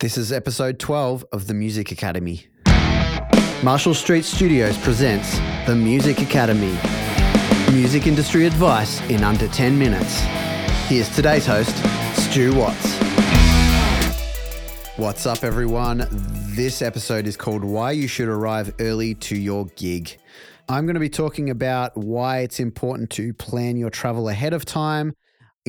[0.00, 2.46] This is episode 12 of the Music Academy.
[3.62, 6.74] Marshall Street Studios presents the Music Academy.
[7.70, 10.20] Music industry advice in under 10 minutes.
[10.88, 11.76] Here's today's host,
[12.18, 12.98] Stu Watts.
[14.96, 16.06] What's up, everyone?
[16.56, 20.16] This episode is called Why You Should Arrive Early to Your Gig.
[20.66, 24.64] I'm going to be talking about why it's important to plan your travel ahead of
[24.64, 25.12] time,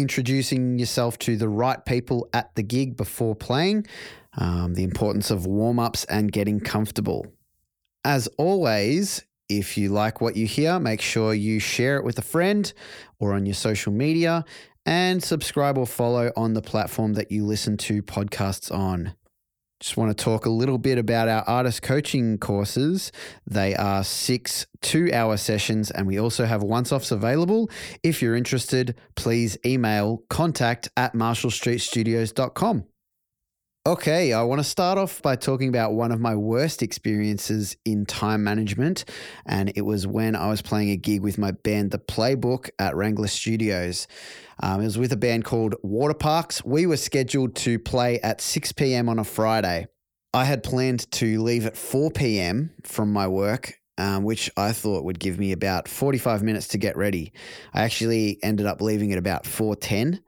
[0.00, 3.86] introducing yourself to the right people at the gig before playing,
[4.36, 7.26] um, the importance of warm ups, and getting comfortable.
[8.04, 12.22] As always, if you like what you hear, make sure you share it with a
[12.22, 12.72] friend
[13.18, 14.44] or on your social media
[14.86, 19.14] and subscribe or follow on the platform that you listen to podcasts on.
[19.80, 23.12] Just want to talk a little bit about our artist coaching courses.
[23.46, 27.70] They are six two hour sessions, and we also have once offs available.
[28.02, 32.84] If you're interested, please email contact at marshallstreetstudios.com.
[33.86, 38.04] Okay, I want to start off by talking about one of my worst experiences in
[38.04, 39.06] time management.
[39.46, 42.94] And it was when I was playing a gig with my band, The Playbook, at
[42.94, 44.06] Wrangler Studios.
[44.62, 46.62] Um, it was with a band called Waterparks.
[46.64, 49.08] We were scheduled to play at 6 p.m.
[49.08, 49.86] on a Friday.
[50.34, 52.74] I had planned to leave at 4 p.m.
[52.84, 56.96] from my work um, which I thought would give me about 45 minutes to get
[56.96, 57.32] ready.
[57.74, 60.20] I actually ended up leaving at about 4:10,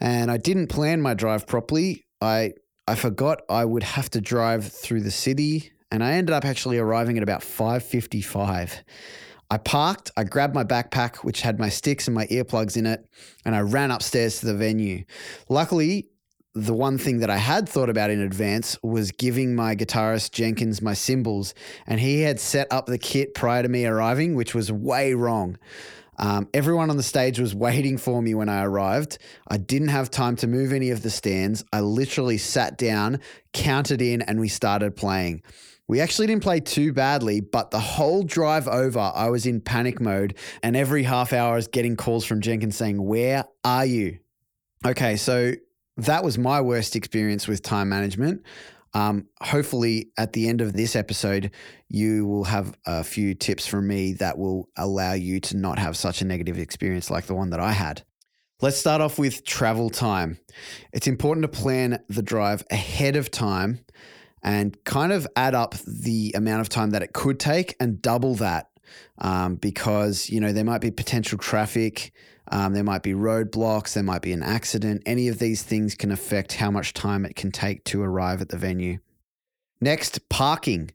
[0.00, 2.04] and I didn't plan my drive properly.
[2.20, 2.54] I
[2.86, 6.78] I forgot I would have to drive through the city, and I ended up actually
[6.78, 8.84] arriving at about 5:55.
[9.50, 13.06] I parked, I grabbed my backpack, which had my sticks and my earplugs in it,
[13.44, 15.04] and I ran upstairs to the venue.
[15.48, 16.08] Luckily,
[16.54, 20.82] the one thing that I had thought about in advance was giving my guitarist Jenkins
[20.82, 21.54] my cymbals,
[21.86, 25.56] and he had set up the kit prior to me arriving, which was way wrong.
[26.18, 29.18] Um, everyone on the stage was waiting for me when I arrived.
[29.48, 31.64] I didn't have time to move any of the stands.
[31.72, 33.20] I literally sat down,
[33.52, 35.42] counted in, and we started playing.
[35.86, 40.00] We actually didn't play too badly, but the whole drive over, I was in panic
[40.00, 40.34] mode.
[40.62, 44.18] And every half hour, I was getting calls from Jenkins saying, Where are you?
[44.86, 45.52] Okay, so
[45.98, 48.42] that was my worst experience with time management.
[48.94, 51.50] Um, hopefully, at the end of this episode,
[51.88, 55.96] you will have a few tips from me that will allow you to not have
[55.96, 58.04] such a negative experience like the one that I had.
[58.60, 60.38] Let's start off with travel time.
[60.92, 63.80] It's important to plan the drive ahead of time
[64.42, 68.36] and kind of add up the amount of time that it could take and double
[68.36, 68.68] that
[69.18, 72.12] um, because, you know, there might be potential traffic.
[72.48, 75.02] Um, there might be roadblocks, there might be an accident.
[75.06, 78.50] Any of these things can affect how much time it can take to arrive at
[78.50, 78.98] the venue.
[79.80, 80.90] Next, parking.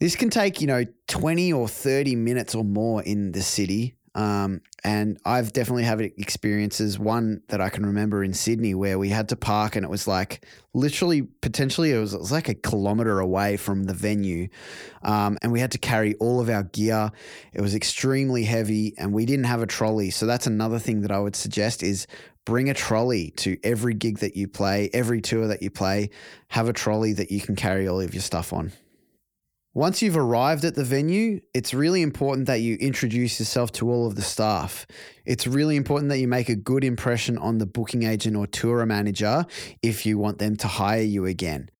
[0.00, 3.94] This can take, you know, 20 or 30 minutes or more in the city.
[4.14, 6.98] Um, and I've definitely had experiences.
[6.98, 10.06] One that I can remember in Sydney where we had to park and it was
[10.06, 14.48] like literally, potentially, it was, it was like a kilometer away from the venue.
[15.02, 17.10] Um, and we had to carry all of our gear.
[17.52, 20.10] It was extremely heavy and we didn't have a trolley.
[20.10, 22.06] So that's another thing that I would suggest is
[22.44, 26.10] bring a trolley to every gig that you play, every tour that you play.
[26.48, 28.72] Have a trolley that you can carry all of your stuff on.
[29.74, 34.06] Once you've arrived at the venue, it's really important that you introduce yourself to all
[34.06, 34.86] of the staff.
[35.24, 38.84] It's really important that you make a good impression on the booking agent or tour
[38.84, 39.46] manager
[39.82, 41.70] if you want them to hire you again.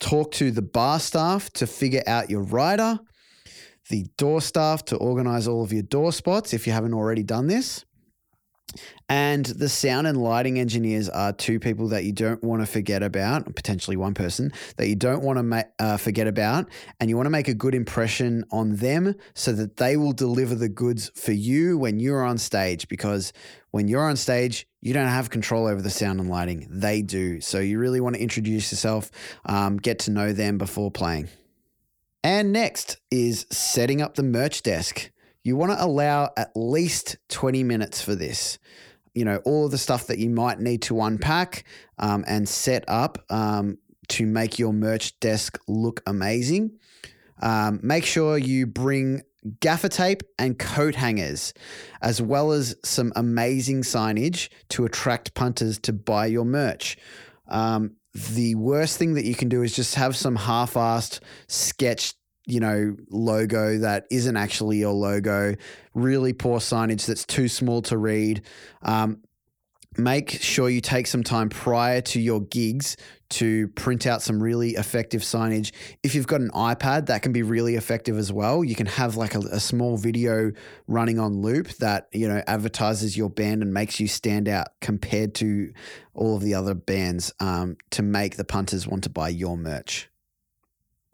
[0.00, 2.98] Talk to the bar staff to figure out your rider,
[3.90, 7.46] the door staff to organize all of your door spots if you haven't already done
[7.46, 7.84] this.
[9.08, 13.02] And the sound and lighting engineers are two people that you don't want to forget
[13.02, 16.68] about, potentially one person that you don't want to ma- uh, forget about.
[17.00, 20.54] And you want to make a good impression on them so that they will deliver
[20.54, 22.88] the goods for you when you're on stage.
[22.88, 23.32] Because
[23.70, 27.40] when you're on stage, you don't have control over the sound and lighting, they do.
[27.40, 29.10] So you really want to introduce yourself,
[29.46, 31.28] um, get to know them before playing.
[32.22, 35.10] And next is setting up the merch desk
[35.48, 38.58] you want to allow at least 20 minutes for this.
[39.14, 41.64] You know, all of the stuff that you might need to unpack
[41.98, 46.78] um, and set up um, to make your merch desk look amazing.
[47.40, 49.22] Um, make sure you bring
[49.60, 51.54] gaffer tape and coat hangers,
[52.02, 56.98] as well as some amazing signage to attract punters to buy your merch.
[57.48, 62.17] Um, the worst thing that you can do is just have some half assed sketched
[62.48, 65.54] you know, logo that isn't actually your logo,
[65.94, 68.42] really poor signage that's too small to read.
[68.82, 69.20] Um,
[69.98, 72.96] make sure you take some time prior to your gigs
[73.28, 75.72] to print out some really effective signage.
[76.02, 78.64] If you've got an iPad, that can be really effective as well.
[78.64, 80.52] You can have like a, a small video
[80.86, 85.34] running on loop that, you know, advertises your band and makes you stand out compared
[85.36, 85.70] to
[86.14, 90.08] all of the other bands um, to make the punters want to buy your merch.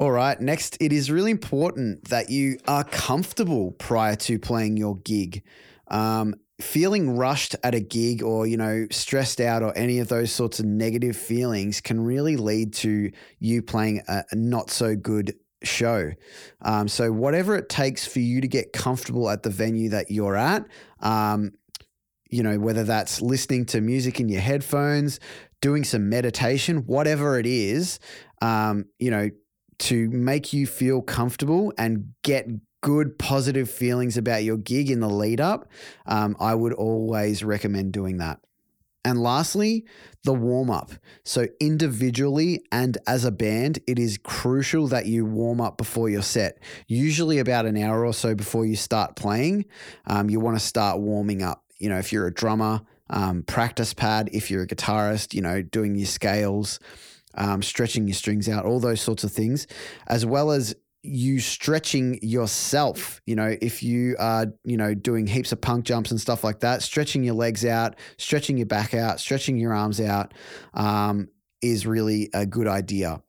[0.01, 4.97] All right, next, it is really important that you are comfortable prior to playing your
[4.97, 5.45] gig.
[5.87, 10.33] Um, feeling rushed at a gig or, you know, stressed out or any of those
[10.33, 16.11] sorts of negative feelings can really lead to you playing a, not so good show.
[16.63, 20.37] Um, so, whatever it takes for you to get comfortable at the venue that you're
[20.37, 20.67] at,
[21.01, 21.53] um,
[22.29, 25.21] you know, whether that's listening to music in your headphones,
[25.61, 28.01] doing some meditation, whatever it is,
[28.43, 29.31] um, you know,
[29.81, 32.49] to make you feel comfortable and get
[32.81, 35.67] good positive feelings about your gig in the lead up,
[36.07, 38.41] um, I would always recommend doing that.
[39.07, 39.85] And lastly,
[40.25, 40.93] the warm up.
[41.25, 46.23] So, individually and as a band, it is crucial that you warm up before your
[46.23, 46.59] set.
[46.87, 49.67] Usually, about an hour or so before you start playing,
[50.07, 51.65] um, you want to start warming up.
[51.79, 52.81] You know, if you're a drummer,
[53.11, 54.31] um, practice pad.
[54.33, 56.81] If you're a guitarist, you know, doing your scales
[57.37, 59.67] um, stretching your strings out, all those sorts of things,
[60.07, 63.21] as well as you stretching yourself.
[63.27, 66.61] You know, if you are, you know, doing heaps of punk jumps and stuff like
[66.61, 70.33] that, stretching your legs out, stretching your back out, stretching your arms out
[70.73, 71.29] um,
[71.61, 73.23] is really a good idea.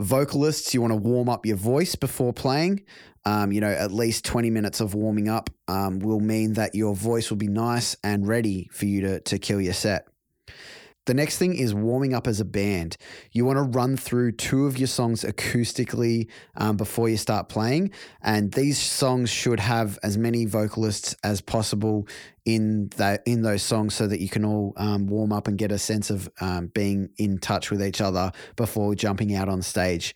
[0.00, 2.84] Vocalists, you want to warm up your voice before playing.
[3.24, 6.94] Um, you know, at least 20 minutes of warming up um, will mean that your
[6.94, 10.08] voice will be nice and ready for you to, to kill your set.
[11.06, 12.96] The next thing is warming up as a band.
[13.30, 17.90] You want to run through two of your songs acoustically um, before you start playing,
[18.22, 22.08] and these songs should have as many vocalists as possible
[22.46, 25.70] in that in those songs, so that you can all um, warm up and get
[25.70, 30.14] a sense of um, being in touch with each other before jumping out on stage.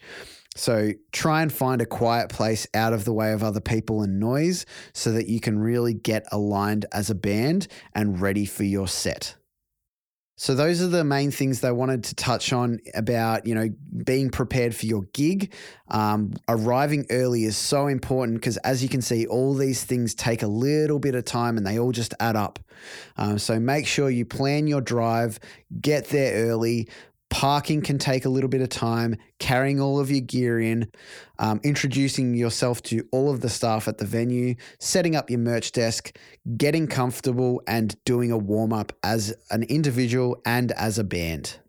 [0.56, 4.18] So try and find a quiet place out of the way of other people and
[4.18, 4.64] noise,
[4.94, 9.36] so that you can really get aligned as a band and ready for your set.
[10.40, 13.68] So those are the main things they wanted to touch on about, you know,
[14.04, 15.52] being prepared for your gig.
[15.88, 20.44] Um, arriving early is so important because, as you can see, all these things take
[20.44, 22.60] a little bit of time and they all just add up.
[23.16, 25.40] Um, so make sure you plan your drive,
[25.80, 26.88] get there early,
[27.38, 30.90] Parking can take a little bit of time, carrying all of your gear in,
[31.38, 35.70] um, introducing yourself to all of the staff at the venue, setting up your merch
[35.70, 36.18] desk,
[36.56, 41.60] getting comfortable, and doing a warm up as an individual and as a band.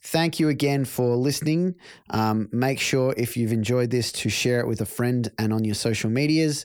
[0.00, 1.74] Thank you again for listening.
[2.10, 5.64] Um, make sure if you've enjoyed this to share it with a friend and on
[5.64, 6.64] your social medias.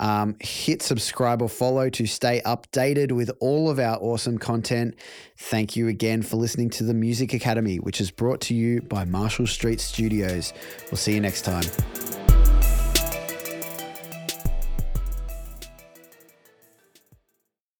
[0.00, 4.96] Um, hit subscribe or follow to stay updated with all of our awesome content.
[5.36, 9.04] Thank you again for listening to the Music Academy, which is brought to you by
[9.04, 10.52] Marshall Street Studios.
[10.90, 12.11] We'll see you next time.